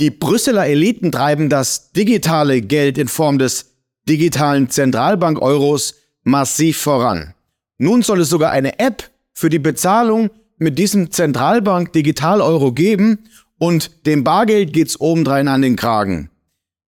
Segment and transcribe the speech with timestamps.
[0.00, 3.76] Die Brüsseler Eliten treiben das digitale Geld in Form des
[4.08, 7.34] digitalen Zentralbank-Euros massiv voran.
[7.78, 13.20] Nun soll es sogar eine App für die Bezahlung mit diesem Zentralbank-Digital-Euro geben
[13.58, 16.30] und dem Bargeld geht's obendrein an den Kragen.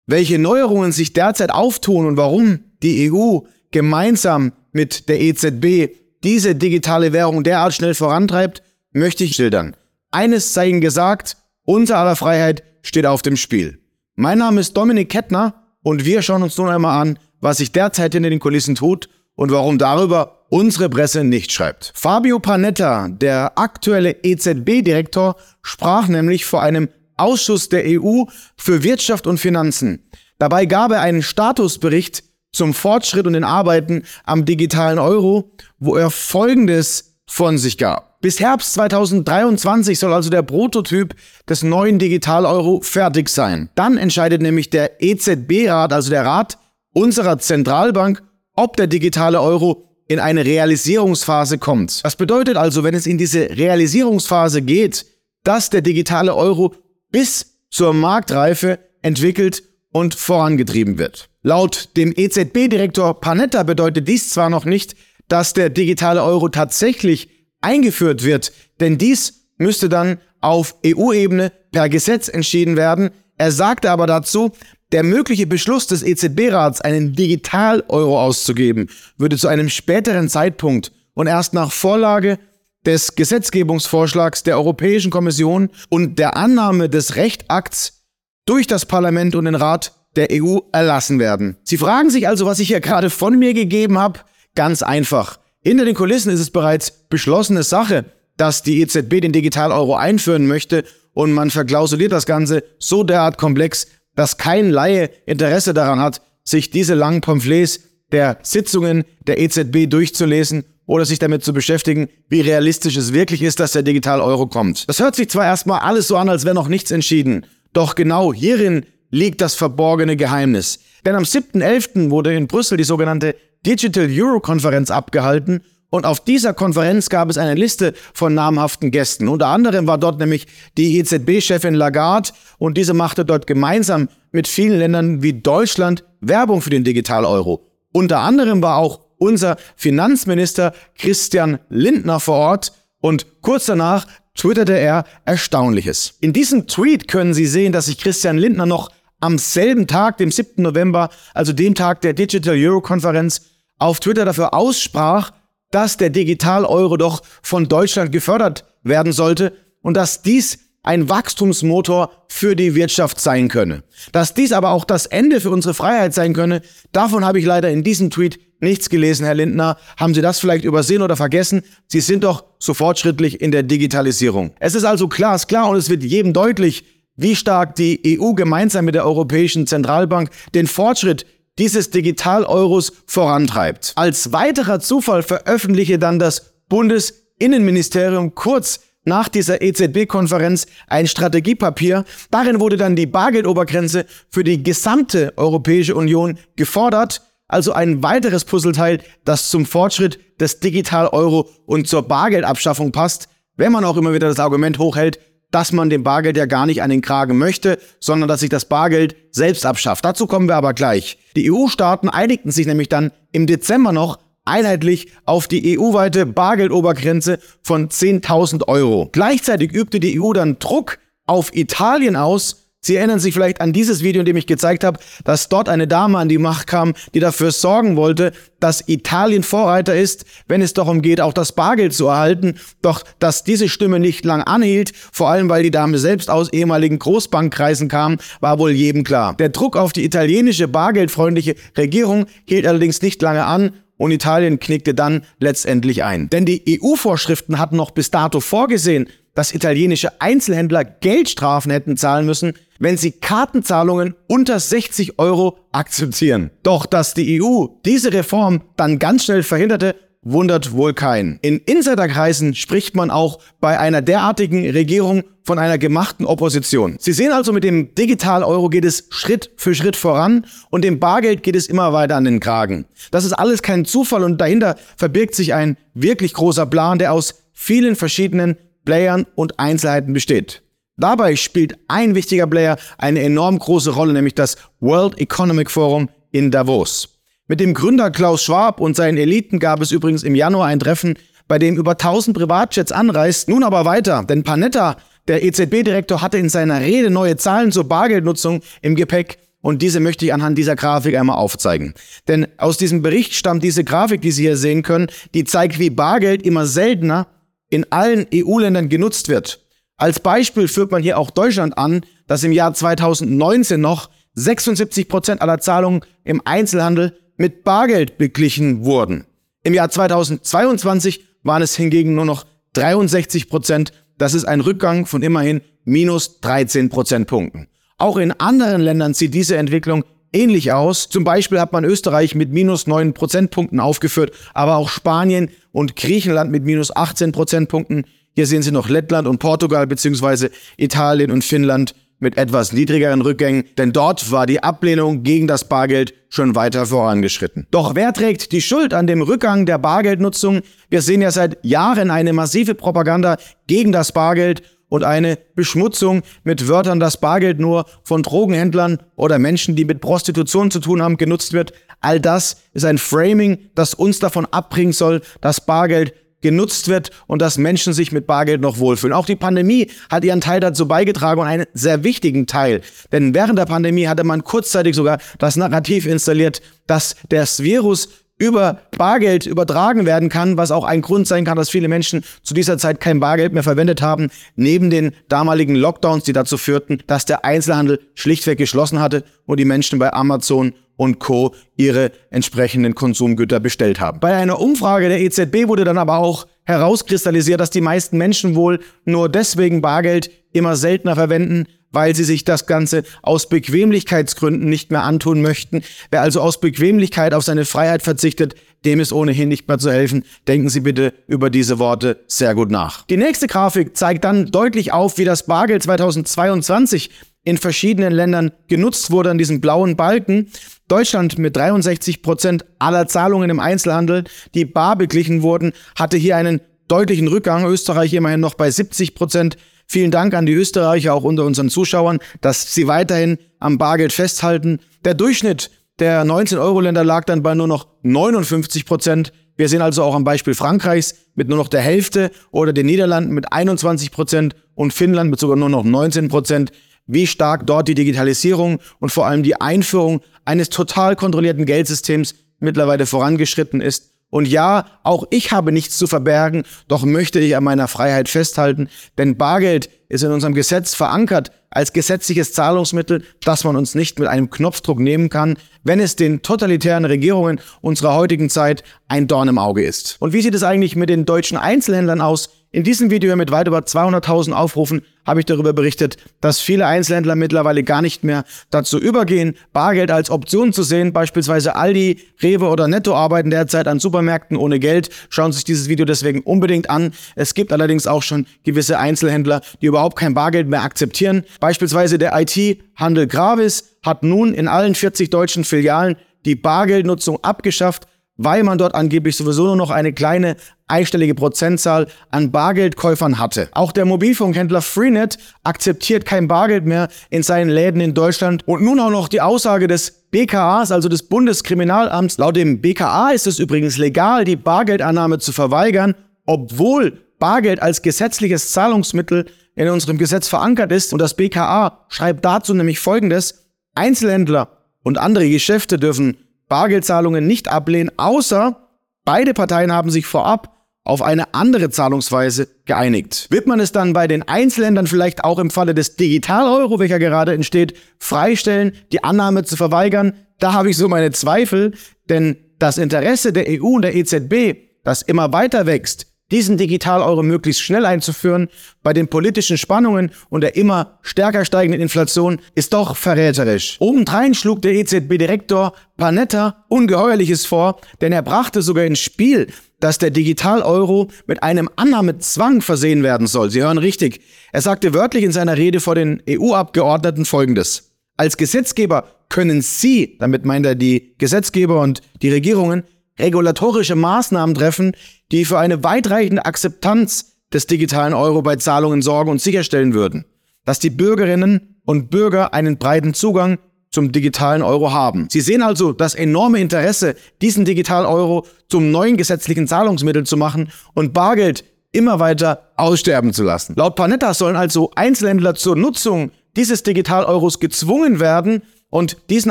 [0.06, 3.40] Welche Neuerungen sich derzeit auftun und warum die EU
[3.70, 8.62] gemeinsam mit der EZB diese digitale Währung derart schnell vorantreibt,
[8.92, 9.76] möchte ich schildern.
[10.10, 13.80] Eines sei Ihnen gesagt, unser aller Freiheit steht auf dem Spiel.
[14.14, 18.14] Mein Name ist Dominik Kettner und wir schauen uns nun einmal an, was sich derzeit
[18.14, 21.92] hinter den Kulissen tut und warum darüber unsere Presse nicht schreibt.
[21.96, 28.24] Fabio Panetta, der aktuelle EZB-Direktor, sprach nämlich vor einem Ausschuss der EU
[28.56, 30.08] für Wirtschaft und Finanzen.
[30.38, 32.22] Dabei gab er einen Statusbericht
[32.52, 38.13] zum Fortschritt und den Arbeiten am digitalen Euro, wo er Folgendes von sich gab.
[38.24, 41.14] Bis Herbst 2023 soll also der Prototyp
[41.46, 43.68] des neuen Digital-Euro fertig sein.
[43.74, 46.56] Dann entscheidet nämlich der EZB-Rat, also der Rat
[46.94, 48.22] unserer Zentralbank,
[48.54, 52.02] ob der digitale Euro in eine Realisierungsphase kommt.
[52.02, 55.04] Das bedeutet also, wenn es in diese Realisierungsphase geht,
[55.42, 56.74] dass der digitale Euro
[57.10, 61.28] bis zur Marktreife entwickelt und vorangetrieben wird.
[61.42, 64.96] Laut dem EZB-Direktor Panetta bedeutet dies zwar noch nicht,
[65.28, 67.28] dass der digitale Euro tatsächlich
[67.64, 73.10] eingeführt wird, denn dies müsste dann auf EU-Ebene per Gesetz entschieden werden.
[73.36, 74.52] Er sagte aber dazu,
[74.92, 81.54] der mögliche Beschluss des EZB-Rats, einen Digital-Euro auszugeben, würde zu einem späteren Zeitpunkt und erst
[81.54, 82.38] nach Vorlage
[82.84, 88.04] des Gesetzgebungsvorschlags der Europäischen Kommission und der Annahme des Rechtakts
[88.46, 91.56] durch das Parlament und den Rat der EU erlassen werden.
[91.64, 94.20] Sie fragen sich also, was ich hier gerade von mir gegeben habe?
[94.54, 95.38] Ganz einfach.
[95.66, 98.04] Hinter den Kulissen ist es bereits beschlossene Sache,
[98.36, 100.84] dass die EZB den Digital-Euro einführen möchte
[101.14, 106.68] und man verklausuliert das Ganze so derart komplex, dass kein Laie Interesse daran hat, sich
[106.68, 107.80] diese langen Pamphlets
[108.12, 113.58] der Sitzungen der EZB durchzulesen oder sich damit zu beschäftigen, wie realistisch es wirklich ist,
[113.58, 114.86] dass der Digital-Euro kommt.
[114.86, 118.34] Das hört sich zwar erstmal alles so an, als wäre noch nichts entschieden, doch genau
[118.34, 120.80] hierin liegt das verborgene Geheimnis.
[121.06, 122.10] Denn am 7.11.
[122.10, 123.34] wurde in Brüssel die sogenannte
[123.66, 129.28] Digital Euro Konferenz abgehalten und auf dieser Konferenz gab es eine Liste von namhaften Gästen.
[129.28, 134.78] Unter anderem war dort nämlich die EZB-Chefin Lagarde und diese machte dort gemeinsam mit vielen
[134.78, 137.70] Ländern wie Deutschland Werbung für den Digital-Euro.
[137.92, 145.04] Unter anderem war auch unser Finanzminister Christian Lindner vor Ort und kurz danach twitterte er
[145.24, 146.14] Erstaunliches.
[146.20, 150.32] In diesem Tweet können Sie sehen, dass sich Christian Lindner noch am selben Tag, dem
[150.32, 150.60] 7.
[150.62, 153.53] November, also dem Tag der Digital Euro Konferenz,
[153.84, 155.32] auf Twitter dafür aussprach,
[155.70, 159.52] dass der Digital-Euro doch von Deutschland gefördert werden sollte
[159.82, 163.82] und dass dies ein Wachstumsmotor für die Wirtschaft sein könne.
[164.12, 166.62] Dass dies aber auch das Ende für unsere Freiheit sein könne,
[166.92, 169.76] davon habe ich leider in diesem Tweet nichts gelesen, Herr Lindner.
[169.98, 171.62] Haben Sie das vielleicht übersehen oder vergessen?
[171.86, 174.52] Sie sind doch so fortschrittlich in der Digitalisierung.
[174.60, 176.84] Es ist also glasklar und es wird jedem deutlich,
[177.16, 181.26] wie stark die EU gemeinsam mit der Europäischen Zentralbank den Fortschritt
[181.58, 183.92] dieses Digital-Euros vorantreibt.
[183.96, 192.04] Als weiterer Zufall veröffentliche dann das Bundesinnenministerium kurz nach dieser EZB-Konferenz ein Strategiepapier.
[192.30, 197.22] Darin wurde dann die Bargeldobergrenze für die gesamte Europäische Union gefordert.
[197.46, 203.84] Also ein weiteres Puzzleteil, das zum Fortschritt des Digital-Euro und zur Bargeldabschaffung passt, wenn man
[203.84, 205.20] auch immer wieder das Argument hochhält,
[205.54, 208.64] dass man dem Bargeld ja gar nicht an den Kragen möchte, sondern dass sich das
[208.64, 210.04] Bargeld selbst abschafft.
[210.04, 211.16] Dazu kommen wir aber gleich.
[211.36, 217.88] Die EU-Staaten einigten sich nämlich dann im Dezember noch einheitlich auf die EU-weite Bargeldobergrenze von
[217.88, 219.08] 10.000 Euro.
[219.12, 224.02] Gleichzeitig übte die EU dann Druck auf Italien aus, Sie erinnern sich vielleicht an dieses
[224.02, 227.20] Video, in dem ich gezeigt habe, dass dort eine Dame an die Macht kam, die
[227.20, 232.08] dafür sorgen wollte, dass Italien Vorreiter ist, wenn es darum geht, auch das Bargeld zu
[232.08, 232.58] erhalten.
[232.82, 236.98] Doch dass diese Stimme nicht lang anhielt, vor allem weil die Dame selbst aus ehemaligen
[236.98, 239.34] Großbankkreisen kam, war wohl jedem klar.
[239.34, 244.92] Der Druck auf die italienische bargeldfreundliche Regierung hielt allerdings nicht lange an und Italien knickte
[244.92, 246.28] dann letztendlich ein.
[246.28, 252.54] Denn die EU-Vorschriften hatten noch bis dato vorgesehen, dass italienische Einzelhändler Geldstrafen hätten zahlen müssen,
[252.78, 256.50] wenn sie Kartenzahlungen unter 60 Euro akzeptieren.
[256.62, 261.38] Doch dass die EU diese Reform dann ganz schnell verhinderte, wundert wohl keinen.
[261.42, 266.96] In Insiderkreisen spricht man auch bei einer derartigen Regierung von einer gemachten Opposition.
[266.98, 271.42] Sie sehen also, mit dem Digital-Euro geht es Schritt für Schritt voran und dem Bargeld
[271.42, 272.86] geht es immer weiter an den Kragen.
[273.10, 277.34] Das ist alles kein Zufall und dahinter verbirgt sich ein wirklich großer Plan, der aus
[277.52, 280.62] vielen verschiedenen Playern und Einzelheiten besteht.
[280.96, 286.50] Dabei spielt ein wichtiger Player eine enorm große Rolle, nämlich das World Economic Forum in
[286.50, 287.20] Davos.
[287.48, 291.14] Mit dem Gründer Klaus Schwab und seinen Eliten gab es übrigens im Januar ein Treffen,
[291.48, 293.48] bei dem über 1000 Privatjets anreist.
[293.48, 294.96] Nun aber weiter, denn Panetta,
[295.28, 300.26] der EZB-Direktor, hatte in seiner Rede neue Zahlen zur Bargeldnutzung im Gepäck und diese möchte
[300.26, 301.94] ich anhand dieser Grafik einmal aufzeigen.
[302.28, 305.90] Denn aus diesem Bericht stammt diese Grafik, die Sie hier sehen können, die zeigt, wie
[305.90, 307.26] Bargeld immer seltener
[307.70, 309.64] in allen EU-Ländern genutzt wird.
[309.96, 315.42] Als Beispiel führt man hier auch Deutschland an, dass im Jahr 2019 noch 76 Prozent
[315.42, 319.24] aller Zahlungen im Einzelhandel mit Bargeld beglichen wurden.
[319.62, 322.44] Im Jahr 2022 waren es hingegen nur noch
[322.74, 323.92] 63 Prozent.
[324.18, 327.68] Das ist ein Rückgang von immerhin minus 13 Prozentpunkten.
[327.96, 331.08] Auch in anderen Ländern sieht diese Entwicklung ähnlich aus.
[331.08, 336.50] Zum Beispiel hat man Österreich mit minus 9 Prozentpunkten aufgeführt, aber auch Spanien und Griechenland
[336.50, 338.04] mit minus 18 Prozentpunkten.
[338.34, 343.64] Hier sehen Sie noch Lettland und Portugal beziehungsweise Italien und Finnland mit etwas niedrigeren Rückgängen,
[343.76, 347.66] denn dort war die Ablehnung gegen das Bargeld schon weiter vorangeschritten.
[347.70, 350.62] Doch wer trägt die Schuld an dem Rückgang der Bargeldnutzung?
[350.90, 356.68] Wir sehen ja seit Jahren eine massive Propaganda gegen das Bargeld und eine Beschmutzung mit
[356.68, 361.52] Wörtern, dass Bargeld nur von Drogenhändlern oder Menschen, die mit Prostitution zu tun haben, genutzt
[361.52, 361.72] wird.
[362.00, 366.14] All das ist ein Framing, das uns davon abbringen soll, dass Bargeld
[366.44, 369.14] genutzt wird und dass Menschen sich mit Bargeld noch wohlfühlen.
[369.14, 372.82] Auch die Pandemie hat ihren Teil dazu beigetragen und einen sehr wichtigen Teil.
[373.12, 378.80] Denn während der Pandemie hatte man kurzzeitig sogar das Narrativ installiert, dass das Virus über
[378.96, 382.78] Bargeld übertragen werden kann, was auch ein Grund sein kann, dass viele Menschen zu dieser
[382.78, 387.44] Zeit kein Bargeld mehr verwendet haben, neben den damaligen Lockdowns, die dazu führten, dass der
[387.44, 391.54] Einzelhandel schlichtweg geschlossen hatte und die Menschen bei Amazon und Co.
[391.76, 394.20] ihre entsprechenden Konsumgüter bestellt haben.
[394.20, 398.80] Bei einer Umfrage der EZB wurde dann aber auch herauskristallisiert, dass die meisten Menschen wohl
[399.04, 405.02] nur deswegen Bargeld immer seltener verwenden, weil sie sich das Ganze aus Bequemlichkeitsgründen nicht mehr
[405.02, 405.82] antun möchten.
[406.10, 408.54] Wer also aus Bequemlichkeit auf seine Freiheit verzichtet,
[408.84, 410.24] dem ist ohnehin nicht mehr zu helfen.
[410.46, 413.06] Denken Sie bitte über diese Worte sehr gut nach.
[413.06, 417.10] Die nächste Grafik zeigt dann deutlich auf, wie das Bargeld 2022
[417.44, 420.50] in verschiedenen Ländern genutzt wurde an diesem blauen Balken.
[420.88, 424.24] Deutschland mit 63 Prozent aller Zahlungen im Einzelhandel,
[424.54, 427.64] die bar beglichen wurden, hatte hier einen deutlichen Rückgang.
[427.66, 429.56] Österreich immerhin noch bei 70 Prozent.
[429.94, 434.80] Vielen Dank an die Österreicher, auch unter unseren Zuschauern, dass sie weiterhin am Bargeld festhalten.
[435.04, 435.70] Der Durchschnitt
[436.00, 439.32] der 19-Euro-Länder lag dann bei nur noch 59 Prozent.
[439.56, 443.34] Wir sehen also auch am Beispiel Frankreichs mit nur noch der Hälfte oder den Niederlanden
[443.34, 446.72] mit 21 Prozent und Finnland mit sogar nur noch 19 Prozent,
[447.06, 453.06] wie stark dort die Digitalisierung und vor allem die Einführung eines total kontrollierten Geldsystems mittlerweile
[453.06, 454.13] vorangeschritten ist.
[454.34, 458.88] Und ja, auch ich habe nichts zu verbergen, doch möchte ich an meiner Freiheit festhalten,
[459.16, 464.26] denn Bargeld ist in unserem Gesetz verankert als gesetzliches Zahlungsmittel, das man uns nicht mit
[464.26, 469.58] einem Knopfdruck nehmen kann, wenn es den totalitären Regierungen unserer heutigen Zeit ein Dorn im
[469.58, 470.16] Auge ist.
[470.18, 472.50] Und wie sieht es eigentlich mit den deutschen Einzelhändlern aus?
[472.74, 477.36] In diesem Video mit weit über 200.000 Aufrufen habe ich darüber berichtet, dass viele Einzelhändler
[477.36, 481.12] mittlerweile gar nicht mehr dazu übergehen, Bargeld als Option zu sehen.
[481.12, 485.10] Beispielsweise Aldi, Rewe oder Netto arbeiten derzeit an Supermärkten ohne Geld.
[485.28, 487.12] Schauen Sie sich dieses Video deswegen unbedingt an.
[487.36, 491.44] Es gibt allerdings auch schon gewisse Einzelhändler, die überhaupt kein Bargeld mehr akzeptieren.
[491.60, 498.62] Beispielsweise der IT-Handel Gravis hat nun in allen 40 deutschen Filialen die Bargeldnutzung abgeschafft weil
[498.62, 503.68] man dort angeblich sowieso nur noch eine kleine einstellige Prozentzahl an Bargeldkäufern hatte.
[503.72, 508.66] Auch der Mobilfunkhändler Freenet akzeptiert kein Bargeld mehr in seinen Läden in Deutschland.
[508.66, 512.38] Und nun auch noch die Aussage des BKAs, also des Bundeskriminalamts.
[512.38, 516.14] Laut dem BKA ist es übrigens legal, die Bargeldannahme zu verweigern,
[516.44, 521.12] obwohl Bargeld als gesetzliches Zahlungsmittel in unserem Gesetz verankert ist.
[521.12, 523.66] Und das BKA schreibt dazu nämlich Folgendes.
[523.94, 524.68] Einzelhändler
[525.02, 526.36] und andere Geschäfte dürfen
[526.68, 528.88] Bargeldzahlungen nicht ablehnen, außer
[529.24, 533.48] beide Parteien haben sich vorab auf eine andere Zahlungsweise geeinigt.
[533.50, 537.52] Wird man es dann bei den Einzelländern vielleicht auch im Falle des Digital-Euro, welcher gerade
[537.52, 540.32] entsteht, freistellen, die Annahme zu verweigern?
[540.58, 541.92] Da habe ich so meine Zweifel,
[542.30, 547.82] denn das Interesse der EU und der EZB, das immer weiter wächst, diesen Digital-Euro möglichst
[547.82, 548.68] schnell einzuführen,
[549.02, 553.96] bei den politischen Spannungen und der immer stärker steigenden Inflation, ist doch verräterisch.
[553.98, 559.66] Obendrein schlug der EZB-Direktor Panetta Ungeheuerliches vor, denn er brachte sogar ins Spiel,
[559.98, 563.70] dass der Digital-Euro mit einem Annahmezwang versehen werden soll.
[563.70, 564.40] Sie hören richtig.
[564.70, 568.12] Er sagte wörtlich in seiner Rede vor den EU-Abgeordneten Folgendes.
[568.36, 573.02] Als Gesetzgeber können Sie, damit meint er die Gesetzgeber und die Regierungen,
[573.38, 575.16] regulatorische Maßnahmen treffen,
[575.54, 580.44] die für eine weitreichende Akzeptanz des digitalen Euro bei Zahlungen sorgen und sicherstellen würden.
[580.84, 583.78] dass die Bürgerinnen und Bürger einen breiten Zugang
[584.10, 585.48] zum digitalen Euro haben.
[585.50, 590.90] Sie sehen also das enorme Interesse, diesen digitalen Euro zum neuen gesetzlichen Zahlungsmittel zu machen
[591.14, 593.94] und Bargeld immer weiter aussterben zu lassen.
[593.96, 599.70] Laut Panetta sollen also Einzelhändler zur Nutzung dieses Digital-Euros gezwungen werden und diesen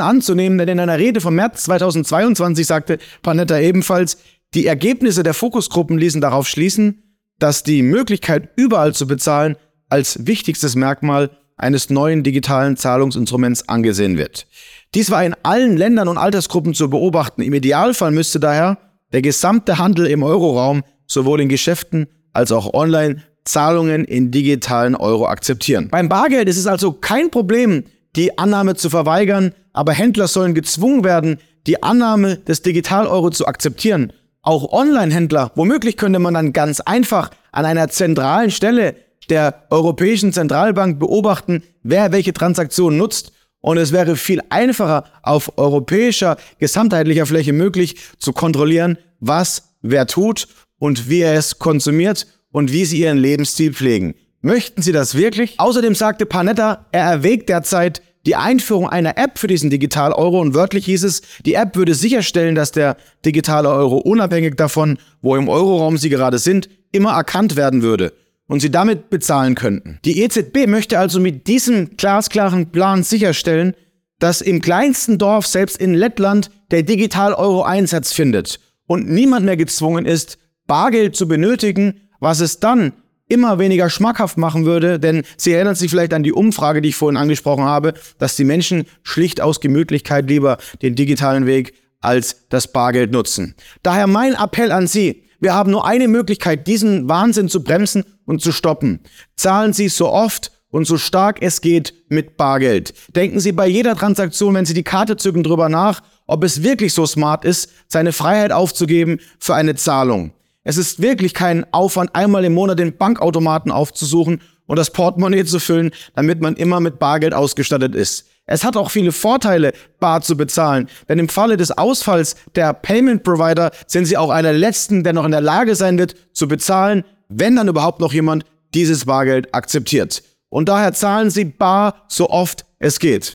[0.00, 4.18] anzunehmen, denn in einer Rede vom März 2022 sagte Panetta ebenfalls,
[4.54, 7.02] die Ergebnisse der Fokusgruppen ließen darauf schließen,
[7.38, 9.56] dass die Möglichkeit, überall zu bezahlen,
[9.88, 14.46] als wichtigstes Merkmal eines neuen digitalen Zahlungsinstruments angesehen wird.
[14.94, 17.42] Dies war in allen Ländern und Altersgruppen zu beobachten.
[17.42, 18.78] Im Idealfall müsste daher
[19.12, 25.26] der gesamte Handel im Euroraum sowohl in Geschäften als auch online Zahlungen in digitalen Euro
[25.26, 25.88] akzeptieren.
[25.90, 27.84] Beim Bargeld ist es also kein Problem,
[28.16, 34.12] die Annahme zu verweigern, aber Händler sollen gezwungen werden, die Annahme des Digital-Euro zu akzeptieren.
[34.46, 38.94] Auch Online-Händler, womöglich könnte man dann ganz einfach an einer zentralen Stelle
[39.30, 43.32] der Europäischen Zentralbank beobachten, wer welche Transaktionen nutzt.
[43.60, 50.46] Und es wäre viel einfacher auf europäischer, gesamtheitlicher Fläche möglich zu kontrollieren, was wer tut
[50.78, 54.14] und wie er es konsumiert und wie sie ihren Lebensstil pflegen.
[54.42, 55.58] Möchten Sie das wirklich?
[55.58, 60.86] Außerdem sagte Panetta, er erwägt derzeit die Einführung einer App für diesen Digital-Euro und wörtlich
[60.86, 65.98] hieß es, die App würde sicherstellen, dass der digitale Euro unabhängig davon, wo im Euroraum
[65.98, 68.12] Sie gerade sind, immer erkannt werden würde
[68.46, 69.98] und sie damit bezahlen könnten.
[70.04, 73.74] Die EZB möchte also mit diesem glasklaren Plan sicherstellen,
[74.18, 80.06] dass im kleinsten Dorf, selbst in Lettland, der Digital-Euro Einsatz findet und niemand mehr gezwungen
[80.06, 82.92] ist, Bargeld zu benötigen, was es dann
[83.28, 86.96] immer weniger schmackhaft machen würde, denn Sie erinnern sich vielleicht an die Umfrage, die ich
[86.96, 92.70] vorhin angesprochen habe, dass die Menschen schlicht aus Gemütlichkeit lieber den digitalen Weg als das
[92.70, 93.54] Bargeld nutzen.
[93.82, 98.42] Daher mein Appell an Sie, wir haben nur eine Möglichkeit, diesen Wahnsinn zu bremsen und
[98.42, 99.00] zu stoppen.
[99.36, 102.94] Zahlen Sie so oft und so stark es geht mit Bargeld.
[103.14, 106.92] Denken Sie bei jeder Transaktion, wenn Sie die Karte zücken, drüber nach, ob es wirklich
[106.92, 110.32] so smart ist, seine Freiheit aufzugeben für eine Zahlung.
[110.64, 115.60] Es ist wirklich kein Aufwand, einmal im Monat den Bankautomaten aufzusuchen und das Portemonnaie zu
[115.60, 118.26] füllen, damit man immer mit Bargeld ausgestattet ist.
[118.46, 123.22] Es hat auch viele Vorteile, bar zu bezahlen, denn im Falle des Ausfalls der Payment
[123.22, 126.48] Provider sind sie auch einer der letzten, der noch in der Lage sein wird, zu
[126.48, 128.44] bezahlen, wenn dann überhaupt noch jemand
[128.74, 130.22] dieses Bargeld akzeptiert.
[130.50, 133.32] Und daher zahlen sie bar so oft es geht.